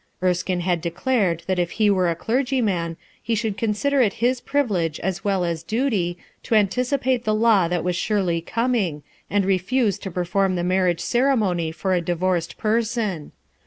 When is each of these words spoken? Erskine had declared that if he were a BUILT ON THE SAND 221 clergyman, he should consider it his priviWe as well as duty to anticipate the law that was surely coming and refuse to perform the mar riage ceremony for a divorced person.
Erskine 0.23 0.61
had 0.61 0.81
declared 0.81 1.43
that 1.45 1.59
if 1.59 1.73
he 1.77 1.87
were 1.87 2.09
a 2.09 2.15
BUILT 2.15 2.21
ON 2.21 2.25
THE 2.25 2.37
SAND 2.47 2.65
221 2.95 2.95
clergyman, 2.95 2.97
he 3.21 3.35
should 3.35 3.55
consider 3.55 4.01
it 4.01 4.13
his 4.13 4.41
priviWe 4.41 4.97
as 5.01 5.23
well 5.23 5.45
as 5.45 5.61
duty 5.61 6.17
to 6.41 6.55
anticipate 6.55 7.23
the 7.23 7.35
law 7.35 7.67
that 7.67 7.83
was 7.83 7.95
surely 7.95 8.41
coming 8.41 9.03
and 9.29 9.45
refuse 9.45 9.99
to 9.99 10.09
perform 10.09 10.55
the 10.55 10.63
mar 10.63 10.85
riage 10.87 11.01
ceremony 11.01 11.71
for 11.71 11.93
a 11.93 12.01
divorced 12.01 12.57
person. 12.57 13.31